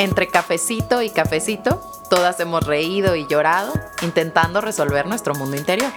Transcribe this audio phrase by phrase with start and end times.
[0.00, 1.76] Entre cafecito y cafecito,
[2.08, 5.92] todas hemos reído y llorado intentando resolver nuestro mundo interior.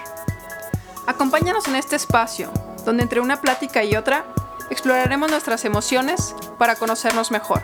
[1.07, 2.51] Acompáñanos en este espacio,
[2.83, 4.25] donde entre una plática y otra
[4.69, 7.61] exploraremos nuestras emociones para conocernos mejor.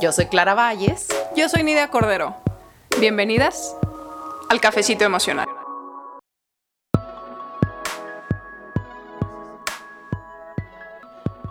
[0.00, 1.08] Yo soy Clara Valles.
[1.36, 2.34] Yo soy Nidia Cordero.
[2.98, 3.76] Bienvenidas
[4.48, 5.46] al Cafecito Emocional.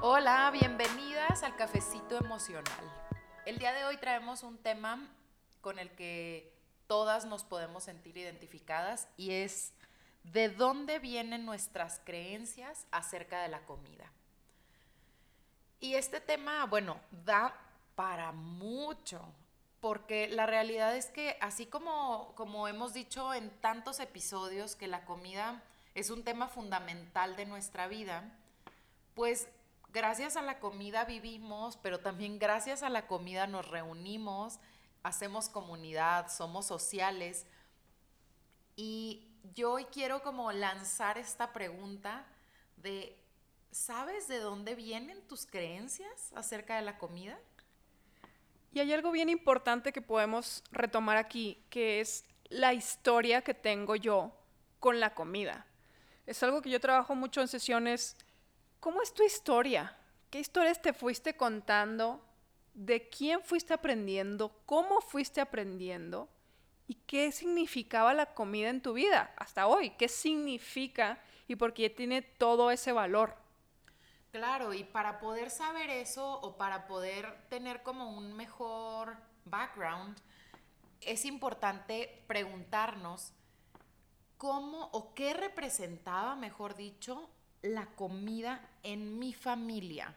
[0.02, 3.05] Hola, bienvenidas al Cafecito Emocional.
[3.46, 5.08] El día de hoy traemos un tema
[5.62, 6.52] con el que
[6.88, 9.72] todas nos podemos sentir identificadas y es
[10.24, 14.12] de dónde vienen nuestras creencias acerca de la comida.
[15.80, 17.54] Y este tema, bueno, da
[17.94, 19.22] para mucho,
[19.80, 25.06] porque la realidad es que así como, como hemos dicho en tantos episodios que la
[25.06, 25.62] comida
[25.94, 28.24] es un tema fundamental de nuestra vida,
[29.14, 29.48] pues
[29.96, 34.60] gracias a la comida vivimos, pero también gracias a la comida nos reunimos,
[35.04, 37.46] hacemos comunidad, somos sociales.
[38.76, 42.26] Y yo hoy quiero como lanzar esta pregunta
[42.76, 43.18] de,
[43.72, 47.40] ¿sabes de dónde vienen tus creencias acerca de la comida?
[48.74, 53.96] Y hay algo bien importante que podemos retomar aquí, que es la historia que tengo
[53.96, 54.34] yo
[54.82, 55.66] con la comida.
[56.26, 58.18] Es algo que yo trabajo mucho en sesiones
[58.86, 59.98] ¿Cómo es tu historia?
[60.30, 62.24] ¿Qué historias te fuiste contando?
[62.76, 64.52] ¿De quién fuiste aprendiendo?
[64.68, 66.30] ¿Cómo fuiste aprendiendo?
[66.88, 69.90] ¿Y qué significaba la comida en tu vida hasta hoy?
[69.98, 73.36] ¿Qué significa y por qué tiene todo ese valor?
[74.32, 80.16] Claro, y para poder saber eso o para poder tener como un mejor background,
[81.02, 83.34] es importante preguntarnos
[84.38, 87.32] cómo o qué representaba, mejor dicho,
[87.66, 90.14] la comida en mi familia?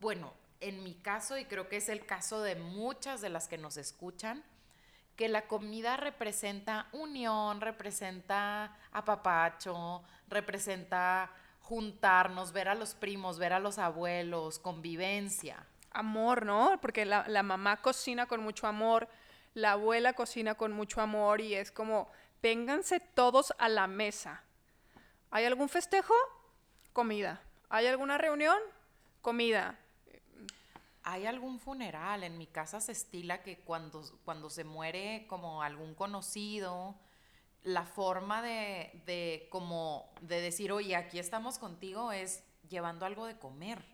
[0.00, 3.58] Bueno, en mi caso, y creo que es el caso de muchas de las que
[3.58, 4.44] nos escuchan,
[5.16, 11.30] que la comida representa unión, representa apapacho, representa
[11.60, 15.66] juntarnos, ver a los primos, ver a los abuelos, convivencia.
[15.90, 16.78] Amor, ¿no?
[16.80, 19.08] Porque la, la mamá cocina con mucho amor,
[19.54, 22.10] la abuela cocina con mucho amor y es como,
[22.42, 24.42] vénganse todos a la mesa.
[25.30, 26.14] ¿Hay algún festejo?
[26.92, 27.40] Comida.
[27.68, 28.58] ¿Hay alguna reunión?
[29.22, 29.78] Comida.
[31.04, 32.24] ¿Hay algún funeral?
[32.24, 36.96] En mi casa se estila que cuando, cuando se muere como algún conocido,
[37.62, 43.38] la forma de, de, como de decir, oye, aquí estamos contigo es llevando algo de
[43.38, 43.84] comer.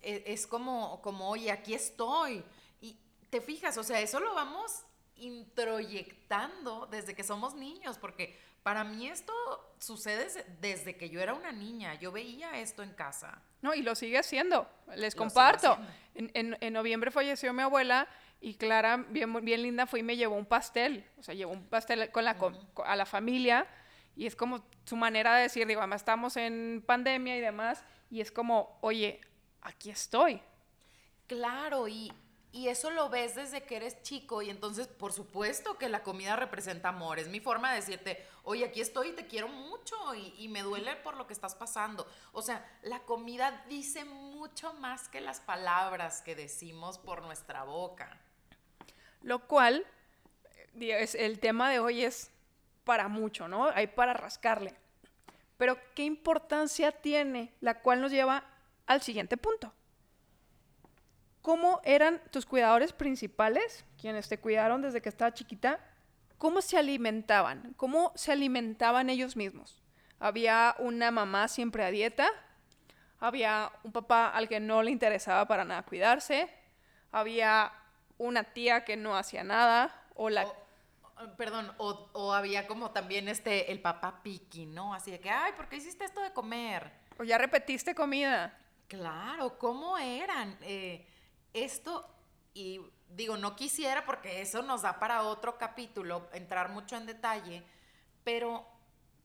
[0.00, 2.44] Es, es como, como, oye, aquí estoy.
[2.80, 2.96] Y
[3.30, 4.84] te fijas, o sea, eso lo vamos
[5.16, 9.32] introyectando desde que somos niños, porque para mí esto
[9.78, 10.26] sucede
[10.60, 11.94] desde que yo era una niña.
[11.96, 13.42] Yo veía esto en casa.
[13.60, 14.66] No, y lo sigue haciendo.
[14.96, 15.78] Les comparto.
[16.14, 18.08] En, en, noviembre falleció mi abuela
[18.40, 21.04] y Clara, bien, bien linda, fue y me llevó un pastel.
[21.18, 22.36] O sea, llevó un pastel con la,
[22.84, 23.66] a la familia.
[24.16, 27.84] Y es como su manera de decir, digo, además estamos en pandemia y demás.
[28.10, 29.20] Y es como, oye,
[29.60, 30.40] aquí estoy.
[31.26, 32.12] Claro, y,
[32.54, 36.36] y eso lo ves desde que eres chico y entonces por supuesto que la comida
[36.36, 37.18] representa amor.
[37.18, 40.94] Es mi forma de decirte, oye, aquí estoy y te quiero mucho y, me duele
[40.94, 42.06] por lo que estás pasando.
[42.32, 48.20] O sea, la comida dice mucho más que las palabras que decimos por nuestra boca.
[49.20, 49.84] Lo cual,
[50.78, 52.30] es, el tema de hoy es
[52.84, 53.68] para mucho, ¿no?
[53.70, 54.76] Hay para rascarle.
[55.56, 57.52] Pero ¿qué importancia tiene?
[57.60, 58.44] La cual nos lleva
[58.86, 59.72] al siguiente punto
[61.44, 65.78] ¿Cómo eran tus cuidadores principales, quienes te cuidaron desde que estaba chiquita?
[66.38, 67.74] ¿Cómo se alimentaban?
[67.76, 69.82] ¿Cómo se alimentaban ellos mismos?
[70.18, 72.30] ¿Había una mamá siempre a dieta?
[73.20, 76.48] ¿Había un papá al que no le interesaba para nada cuidarse?
[77.12, 77.70] ¿Había
[78.16, 79.94] una tía que no hacía nada?
[80.14, 80.46] ¿O la...
[81.36, 84.94] perdón, o, o, había como también este, el papá piqui, ¿no?
[84.94, 86.90] Así de que, ay, ¿por qué hiciste esto de comer?
[87.18, 88.58] O ya repetiste comida.
[88.88, 90.56] Claro, ¿cómo eran?
[90.62, 91.06] Eh,
[91.54, 92.06] esto,
[92.52, 97.62] y digo, no quisiera porque eso nos da para otro capítulo, entrar mucho en detalle,
[98.22, 98.66] pero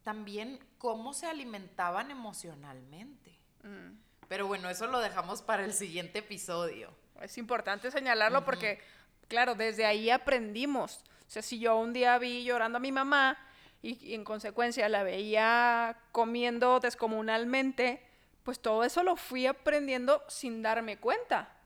[0.04, 3.38] también cómo se alimentaban emocionalmente.
[3.64, 3.98] Mm.
[4.28, 6.94] Pero bueno, eso lo dejamos para el siguiente episodio.
[7.22, 8.80] Es importante señalarlo porque,
[9.28, 11.04] claro, desde ahí aprendimos.
[11.28, 13.38] O sea, si yo un día vi llorando a mi mamá
[13.82, 18.06] y, y en consecuencia la veía comiendo descomunalmente,
[18.44, 21.59] pues todo eso lo fui aprendiendo sin darme cuenta.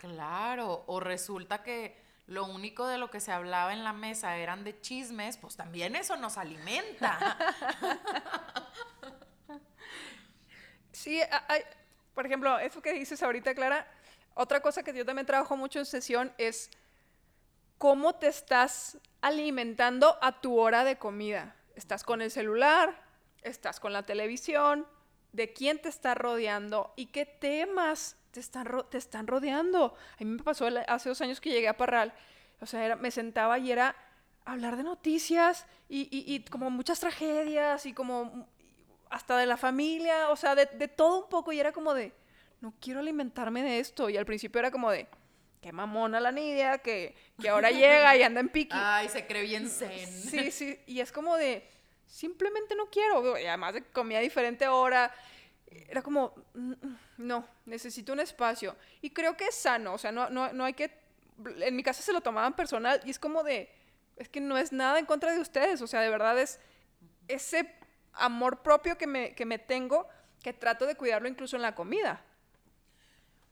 [0.00, 1.94] Claro, o resulta que
[2.26, 5.94] lo único de lo que se hablaba en la mesa eran de chismes, pues también
[5.94, 7.36] eso nos alimenta.
[10.92, 11.62] sí, hay,
[12.14, 13.86] por ejemplo, eso que dices ahorita, Clara,
[14.32, 16.70] Otra cosa que yo también trabajo mucho en sesión es
[17.76, 21.56] cómo te estás alimentando a tu hora de comida.
[21.74, 23.04] Estás con el celular,
[23.42, 24.86] estás con la televisión,
[25.32, 29.94] de quién te está rodeando y qué temas te están, te están rodeando.
[30.14, 32.12] A mí me pasó hace dos años que llegué a Parral,
[32.60, 33.96] o sea, me sentaba y era
[34.44, 38.48] hablar de noticias y, y, como muchas tragedias y como
[39.08, 42.12] hasta de la familia, o sea, de, de, todo un poco y era como de,
[42.60, 44.08] no quiero alimentarme de esto.
[44.08, 45.08] Y al principio era como de,
[45.60, 48.76] qué mamona la Nidia, que, que ahora llega y anda en piqui.
[48.78, 50.06] Ay, se cree bien zen.
[50.06, 51.66] Sí, sí, y es como de,
[52.06, 55.12] simplemente no quiero, y además de comida diferente ahora,
[55.70, 58.76] era como, mm, mm, no, necesito un espacio.
[59.00, 60.90] Y creo que es sano, o sea, no, no, no hay que,
[61.44, 63.72] en mi casa se lo tomaban personal y es como de,
[64.16, 66.60] es que no es nada en contra de ustedes, o sea, de verdad es
[67.28, 67.72] ese
[68.12, 70.08] amor propio que me, que me tengo,
[70.42, 72.24] que trato de cuidarlo incluso en la comida.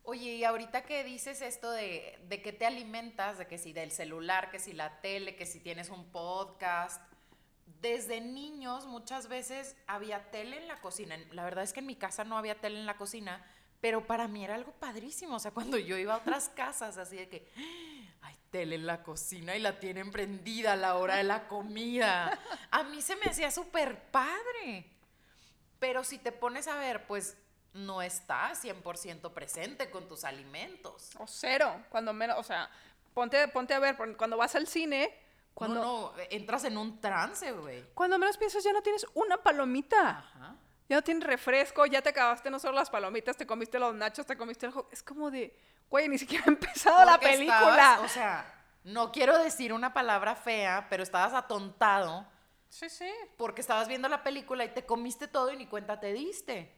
[0.02, 3.90] Oye, y ahorita que dices esto de, de que te alimentas, de que si del
[3.90, 7.02] celular, que si la tele, que si tienes un podcast,
[7.80, 11.16] desde niños muchas veces había tele en la cocina.
[11.32, 13.44] La verdad es que en mi casa no había tele en la cocina,
[13.80, 15.36] pero para mí era algo padrísimo.
[15.36, 17.48] O sea, cuando yo iba a otras casas, así de que
[18.22, 22.38] hay tele en la cocina y la tienen prendida a la hora de la comida.
[22.70, 24.86] A mí se me hacía súper padre.
[25.78, 27.36] Pero si te pones a ver, pues
[27.72, 31.10] no estás 100% presente con tus alimentos.
[31.18, 32.68] O cero, cuando menos, o sea,
[33.14, 35.14] ponte, ponte a ver, cuando vas al cine,
[35.58, 37.84] cuando no, entras en un trance, güey.
[37.92, 40.18] Cuando menos piensas ya no tienes una palomita.
[40.18, 40.56] Ajá.
[40.88, 44.24] Ya no tienes refresco, ya te acabaste no solo las palomitas, te comiste los nachos,
[44.24, 45.58] te comiste el Es como de,
[45.90, 48.00] güey, ni siquiera ha empezado la película.
[48.04, 52.24] o sea, no quiero decir una palabra fea, pero estabas atontado.
[52.68, 53.10] Sí, sí.
[53.36, 56.72] Porque estabas viendo la película y te comiste todo y ni cuenta te diste.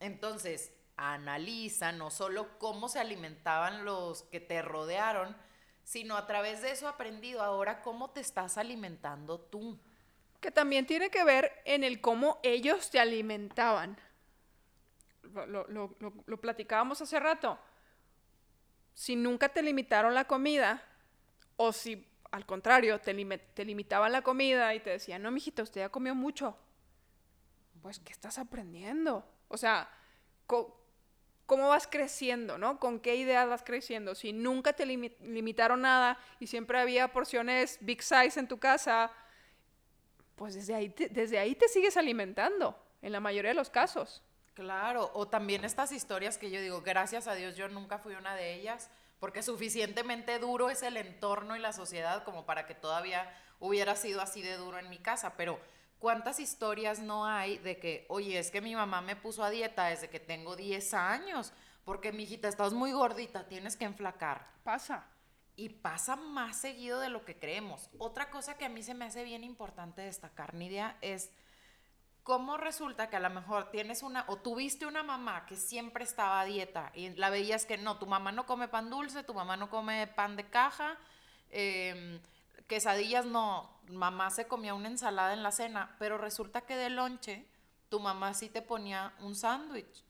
[0.00, 5.36] Entonces, analiza no solo cómo se alimentaban los que te rodearon,
[5.86, 9.78] sino a través de eso aprendido ahora cómo te estás alimentando tú.
[10.40, 13.96] Que también tiene que ver en el cómo ellos te alimentaban.
[15.22, 17.56] Lo, platicábamos hace rato.
[18.94, 20.82] Si nunca te limitaron la comida,
[21.56, 23.14] o si al contrario te,
[23.54, 26.58] te limitaban la comida y te decían, no, mijita, usted ya comió mucho.
[27.80, 29.24] Pues, ¿qué estás aprendiendo?
[29.46, 29.88] O sea,
[31.46, 32.78] ¿cómo vas creciendo, no?
[32.78, 34.14] ¿Con qué ideas vas creciendo?
[34.14, 39.10] Si nunca te limitaron nada y siempre había porciones big size en tu casa,
[40.34, 44.22] pues desde ahí desde ahí te sigues alimentando, en la mayoría de los casos.
[44.54, 48.34] Claro, o también estas historias que yo digo, gracias a Dios yo nunca fui una
[48.34, 48.90] de ellas,
[49.20, 54.20] porque suficientemente duro es el entorno y la sociedad como para que todavía hubiera sido
[54.20, 55.58] así de duro en mi casa, pero
[55.98, 59.86] ¿Cuántas historias no hay de que, oye, es que mi mamá me puso a dieta
[59.86, 61.52] desde que tengo 10 años?
[61.84, 64.46] Porque, mi hijita, estás muy gordita, tienes que enflacar.
[64.62, 65.06] Pasa.
[65.56, 67.88] Y pasa más seguido de lo que creemos.
[67.98, 71.30] Otra cosa que a mí se me hace bien importante destacar, Nidia, es
[72.26, 76.40] cómo resulta que a lo mejor tienes una, o tuviste una mamá que siempre estaba
[76.40, 79.56] a dieta y la veías que no, tu mamá no come pan dulce, tu mamá
[79.56, 80.98] no come pan de caja,
[81.50, 82.20] eh,
[82.66, 87.46] quesadillas no, mamá se comía una ensalada en la cena, pero resulta que de lonche
[87.88, 90.04] tu mamá sí te ponía un sándwich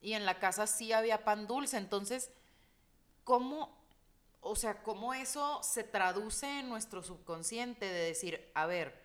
[0.00, 1.76] y en la casa sí había pan dulce.
[1.76, 2.30] Entonces,
[3.24, 3.76] ¿cómo,
[4.40, 9.04] o sea, cómo eso se traduce en nuestro subconsciente de decir, a ver,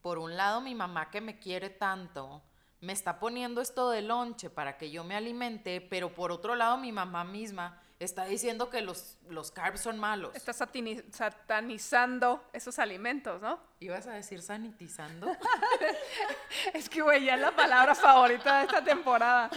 [0.00, 2.42] por un lado mi mamá que me quiere tanto,
[2.82, 6.76] me está poniendo esto de lonche para que yo me alimente, pero por otro lado
[6.76, 10.34] mi mamá misma está diciendo que los, los carbs son malos.
[10.34, 13.60] Está satanizando esos alimentos, ¿no?
[13.78, 15.30] ¿Ibas a decir sanitizando?
[16.74, 19.48] es que, güey, ya es la palabra favorita de esta temporada.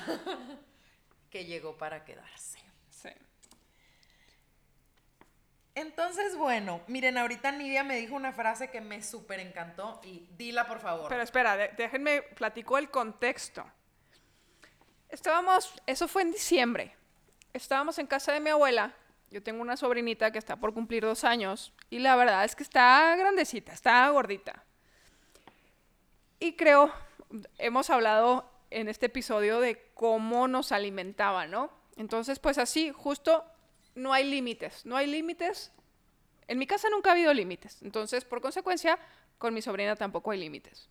[1.31, 2.59] que llegó para quedarse.
[2.91, 3.09] Sí.
[5.75, 10.67] Entonces, bueno, miren, ahorita Nidia me dijo una frase que me súper encantó y dila,
[10.67, 11.09] por favor.
[11.09, 13.65] Pero espera, déjenme platico el contexto.
[15.09, 16.95] Estábamos, eso fue en diciembre
[17.55, 18.93] estábamos en casa de mi abuela.
[19.31, 22.63] Yo tengo una sobrinita que está por cumplir dos años y la verdad es que
[22.63, 24.63] está grandecita, está gordita.
[26.39, 26.91] Y creo,
[27.57, 31.71] hemos hablado en este episodio de cómo nos alimentaban, ¿no?
[31.95, 33.45] Entonces, pues así, justo
[33.95, 35.71] no hay límites, no hay límites.
[36.47, 38.99] En mi casa nunca ha habido límites, entonces, por consecuencia,
[39.37, 40.89] con mi sobrina tampoco hay límites.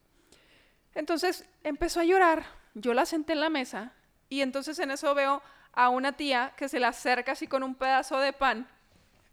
[0.94, 2.44] Entonces empezó a llorar,
[2.74, 3.92] yo la senté en la mesa
[4.28, 5.42] y entonces en eso veo
[5.72, 8.68] a una tía que se le acerca así con un pedazo de pan.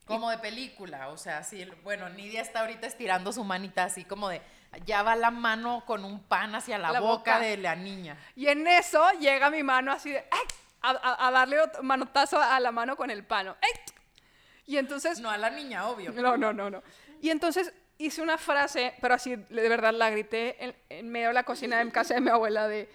[0.05, 4.29] Como de película, o sea, así, bueno, Nidia está ahorita estirando su manita así como
[4.29, 4.41] de,
[4.85, 8.17] ya va la mano con un pan hacia la, boca, de la niña.
[8.35, 10.41] Y en eso llega mi mano así de, ¡ay!
[10.81, 13.55] A, a darle ot- manotazo a la mano con el palo.
[13.61, 13.81] ¡Ey!
[14.67, 16.11] Y entonces No a la niña, obvio.
[16.11, 16.81] no, no, no, no.
[17.21, 21.33] Y entonces hice una frase, pero así de verdad la grité en, en medio de
[21.33, 22.89] la cocina en casa de mi abuela de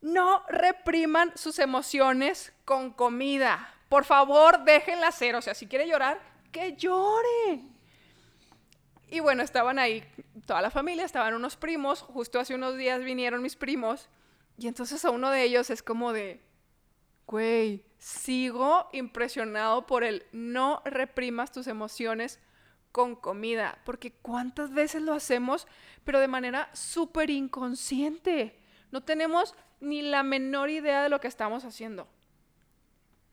[0.00, 3.74] no repriman sus emociones con comida.
[3.88, 5.34] Por favor, déjenla ser.
[5.34, 6.20] O sea, si quiere llorar,
[6.52, 7.62] que llore.
[9.10, 10.04] Y bueno, estaban ahí
[10.46, 12.02] toda la familia, estaban unos primos.
[12.02, 14.08] Justo hace unos días vinieron mis primos.
[14.58, 16.40] Y entonces a uno de ellos es como de,
[17.28, 22.40] Güey, sigo impresionado por el no reprimas tus emociones
[22.90, 25.68] con comida, porque cuántas veces lo hacemos,
[26.04, 28.58] pero de manera súper inconsciente.
[28.90, 32.08] No tenemos ni la menor idea de lo que estamos haciendo.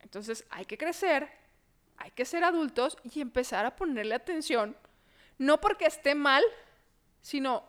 [0.02, 1.30] Entonces hay que crecer,
[1.96, 4.76] hay que ser adultos y empezar a ponerle atención,
[5.38, 6.44] no porque esté mal,
[7.22, 7.64] sino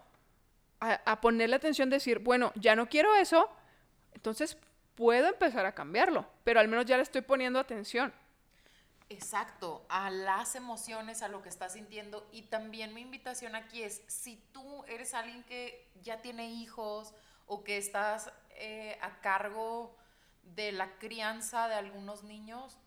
[0.81, 3.49] a, a ponerle atención, decir, bueno, ya no quiero eso,
[4.13, 4.59] entonces
[4.97, 8.13] puedo empezar a cambiarlo, pero al menos ya le estoy poniendo atención.
[9.09, 12.27] Exacto, a las emociones, a lo que estás sintiendo.
[12.33, 17.15] Y también mi invitación aquí es, si tú eres alguien que ya tiene hijos
[17.47, 19.97] o que estás eh, a cargo
[20.43, 22.79] de la crianza de algunos niños,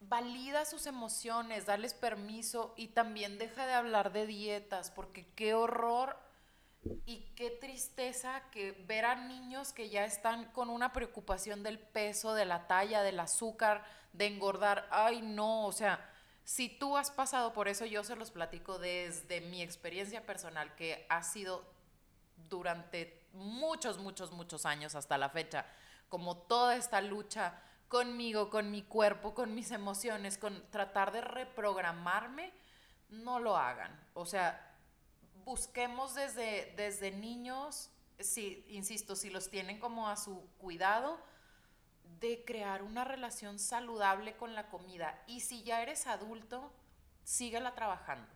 [0.00, 6.18] valida sus emociones, dales permiso y también deja de hablar de dietas, porque qué horror
[6.82, 12.34] y qué tristeza que ver a niños que ya están con una preocupación del peso,
[12.34, 14.88] de la talla, del azúcar, de engordar.
[14.90, 16.08] Ay, no, o sea,
[16.44, 21.06] si tú has pasado por eso, yo se los platico desde mi experiencia personal, que
[21.10, 21.64] ha sido
[22.48, 25.66] durante muchos, muchos, muchos años hasta la fecha,
[26.08, 32.52] como toda esta lucha conmigo, con mi cuerpo, con mis emociones, con tratar de reprogramarme,
[33.10, 33.98] no lo hagan.
[34.14, 34.69] O sea,
[35.44, 41.18] busquemos desde, desde niños, si, insisto, si los tienen como a su cuidado,
[42.20, 45.22] de crear una relación saludable con la comida.
[45.26, 46.72] Y si ya eres adulto,
[47.24, 48.28] síguela trabajando.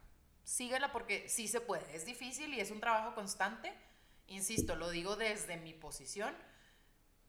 [0.44, 1.94] Síguela porque sí se puede.
[1.94, 3.72] Es difícil y es un trabajo constante.
[4.26, 6.34] Insisto, lo digo desde mi posición,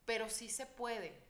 [0.05, 1.24] pero sí se puede.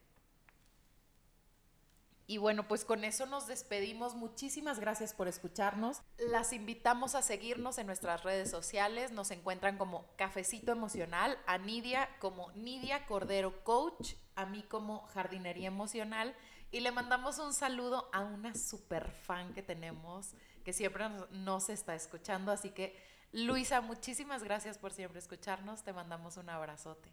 [2.28, 4.16] Y bueno, pues con eso nos despedimos.
[4.16, 6.02] Muchísimas gracias por escucharnos.
[6.18, 9.12] Las invitamos a seguirnos en nuestras redes sociales.
[9.12, 15.68] Nos encuentran como Cafecito Emocional, a Nidia como Nidia Cordero Coach, a mí como Jardinería
[15.68, 16.36] Emocional.
[16.72, 21.94] Y le mandamos un saludo a una super fan que tenemos, que siempre nos, está
[21.94, 22.52] escuchando.
[22.52, 23.00] Así que,
[23.32, 25.84] Luisa, muchísimas gracias por siempre escucharnos.
[25.84, 27.10] Te mandamos un abrazote.